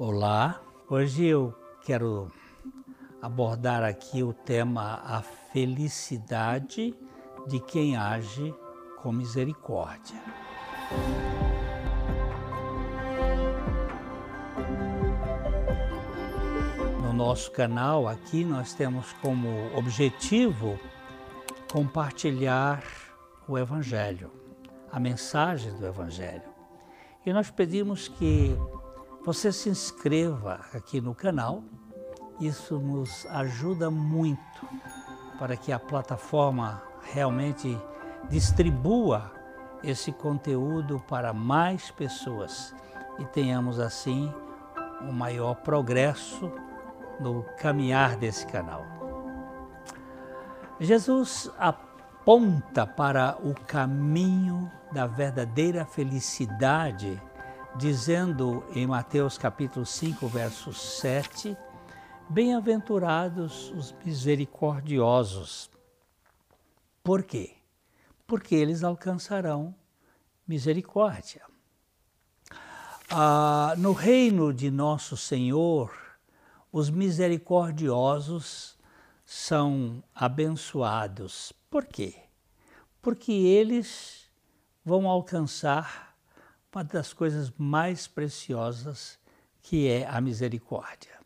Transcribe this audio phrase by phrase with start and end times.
[0.00, 1.52] Olá, hoje eu
[1.82, 2.30] quero
[3.20, 6.94] abordar aqui o tema a felicidade
[7.48, 8.54] de quem age
[9.02, 10.22] com misericórdia.
[17.02, 20.78] No nosso canal aqui nós temos como objetivo
[21.72, 22.84] compartilhar
[23.48, 24.30] o Evangelho,
[24.92, 26.48] a mensagem do Evangelho.
[27.26, 28.56] E nós pedimos que
[29.24, 31.62] você se inscreva aqui no canal.
[32.40, 34.66] Isso nos ajuda muito
[35.38, 37.78] para que a plataforma realmente
[38.28, 39.32] distribua
[39.82, 42.74] esse conteúdo para mais pessoas
[43.18, 44.32] e tenhamos assim
[45.00, 46.50] um maior progresso
[47.20, 48.84] no caminhar desse canal.
[50.80, 57.20] Jesus aponta para o caminho da verdadeira felicidade
[57.78, 61.56] dizendo em Mateus capítulo 5, verso 7,
[62.28, 65.70] Bem-aventurados os misericordiosos.
[67.04, 67.54] Por quê?
[68.26, 69.72] Porque eles alcançarão
[70.46, 71.42] misericórdia.
[73.08, 75.94] Ah, no reino de nosso Senhor,
[76.72, 78.76] os misericordiosos
[79.24, 81.52] são abençoados.
[81.70, 82.16] Por quê?
[83.00, 84.28] Porque eles
[84.84, 86.07] vão alcançar
[86.72, 89.18] uma das coisas mais preciosas
[89.62, 91.18] que é a misericórdia.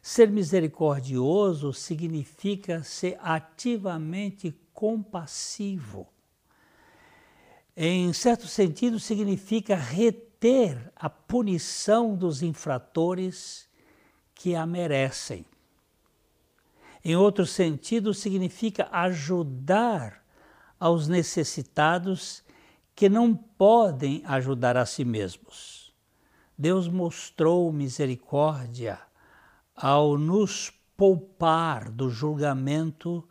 [0.00, 6.06] Ser misericordioso significa ser ativamente compassivo.
[7.76, 13.68] Em certo sentido, significa reter a punição dos infratores
[14.34, 15.44] que a merecem.
[17.04, 20.24] Em outro sentido, significa ajudar
[20.78, 22.44] aos necessitados
[22.94, 25.92] que não podem ajudar a si mesmos.
[26.56, 29.00] Deus mostrou misericórdia
[29.74, 33.28] ao nos poupar do julgamento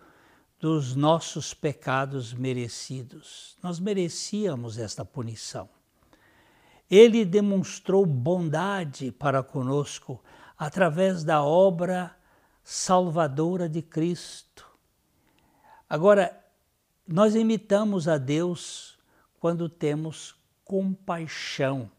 [0.60, 3.58] dos nossos pecados merecidos.
[3.64, 5.70] Nós merecíamos esta punição.
[6.90, 10.22] Ele demonstrou bondade para conosco
[10.58, 12.16] através da obra
[12.64, 14.66] salvadora de Cristo.
[15.90, 16.42] Agora,
[17.08, 18.93] nós imitamos a Deus
[19.44, 20.34] quando temos
[20.64, 21.92] compaixão,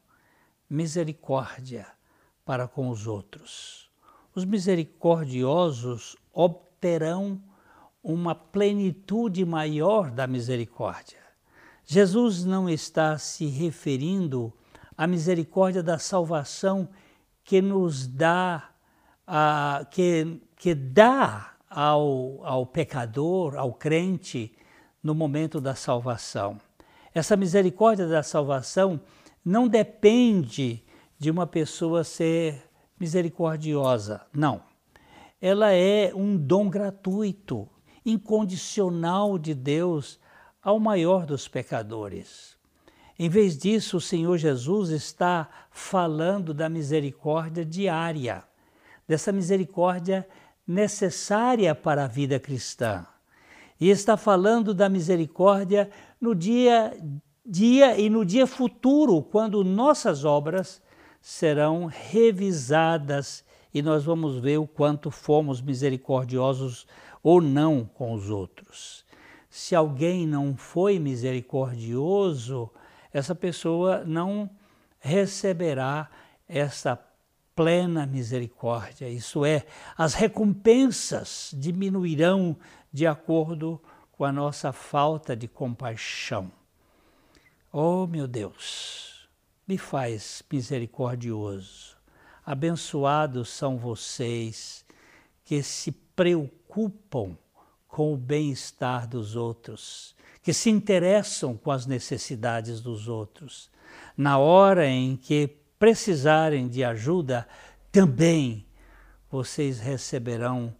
[0.66, 1.87] misericórdia
[2.43, 3.91] para com os outros.
[4.34, 7.38] Os misericordiosos obterão
[8.03, 11.19] uma plenitude maior da misericórdia.
[11.84, 14.50] Jesus não está se referindo
[14.97, 16.88] à misericórdia da salvação
[17.44, 18.71] que nos dá,
[19.26, 24.56] a, que, que dá ao, ao pecador, ao crente,
[25.03, 26.59] no momento da salvação.
[27.14, 29.00] Essa misericórdia da salvação
[29.44, 30.82] não depende
[31.16, 34.62] de uma pessoa ser misericordiosa, não.
[35.41, 37.69] Ela é um dom gratuito,
[38.04, 40.19] incondicional de Deus
[40.60, 42.56] ao maior dos pecadores.
[43.16, 48.42] Em vez disso, o Senhor Jesus está falando da misericórdia diária,
[49.06, 50.26] dessa misericórdia
[50.66, 53.06] necessária para a vida cristã.
[53.81, 55.91] E está falando da misericórdia
[56.21, 56.97] no dia,
[57.45, 60.81] dia e no dia futuro, quando nossas obras
[61.21, 66.87] serão revisadas e nós vamos ver o quanto fomos misericordiosos
[67.23, 69.05] ou não com os outros.
[69.51, 72.71] Se alguém não foi misericordioso,
[73.12, 74.51] essa pessoa não
[74.99, 76.09] receberá
[76.49, 76.97] essa
[77.54, 79.65] plena misericórdia, isso é,
[79.97, 82.56] as recompensas diminuirão
[82.92, 83.81] de acordo
[84.12, 86.50] com a nossa falta de compaixão.
[87.72, 89.28] Oh, meu Deus,
[89.66, 91.97] me faz misericordioso.
[92.47, 94.84] Abençoados são vocês
[95.44, 97.37] que se preocupam
[97.88, 103.70] com o bem-estar dos outros, que se interessam com as necessidades dos outros.
[104.16, 107.47] Na hora em que precisarem de ajuda,
[107.91, 108.67] também
[109.31, 110.75] vocês receberão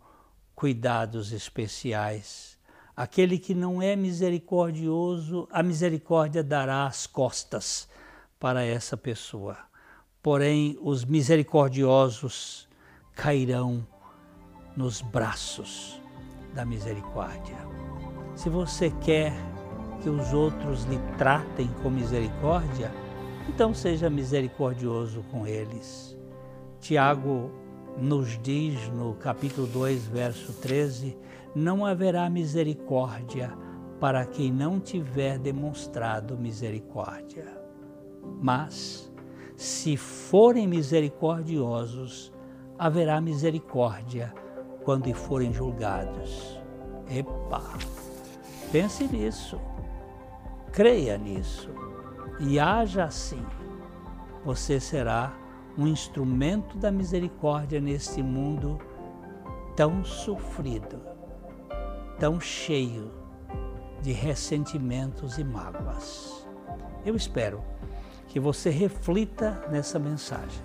[0.55, 2.59] cuidados especiais.
[2.97, 7.89] Aquele que não é misericordioso, a misericórdia dará as costas
[8.39, 9.59] para essa pessoa.
[10.23, 12.69] Porém, os misericordiosos
[13.15, 13.87] cairão
[14.77, 16.01] nos braços
[16.55, 17.57] da misericórdia.
[18.37, 19.33] Se você quer
[20.03, 22.93] que os outros lhe tratem com misericórdia,
[23.49, 26.17] então seja misericordioso com eles.
[26.81, 27.51] Tiago
[27.99, 31.17] nos diz no capítulo 2, verso 13:
[31.55, 33.57] Não haverá misericórdia
[34.01, 37.47] para quem não tiver demonstrado misericórdia.
[38.41, 39.13] Mas,
[39.57, 42.33] Se forem misericordiosos,
[42.77, 44.35] haverá misericórdia
[44.83, 46.61] quando forem julgados.
[47.09, 47.63] Epa!
[48.73, 49.61] Pense nisso,
[50.73, 51.71] creia nisso
[52.41, 53.45] e haja assim.
[54.45, 55.33] Você será
[55.77, 58.79] um instrumento da misericórdia neste mundo
[59.77, 61.01] tão sofrido,
[62.19, 63.11] tão cheio
[64.01, 66.47] de ressentimentos e mágoas.
[67.05, 67.63] Eu espero
[68.29, 70.63] que você reflita nessa mensagem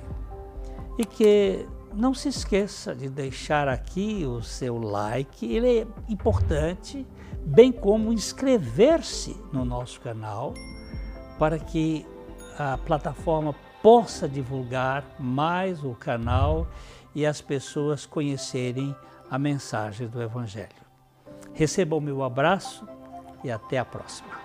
[0.98, 7.06] e que não se esqueça de deixar aqui o seu like, ele é importante,
[7.44, 10.54] bem como inscrever-se no nosso canal
[11.40, 12.06] para que
[12.58, 16.68] a plataforma possa divulgar mais o canal
[17.16, 18.94] e as pessoas conhecerem
[19.32, 20.70] a mensagem do Evangelho.
[21.54, 22.86] Receba o meu abraço
[23.44, 24.38] e até a próxima.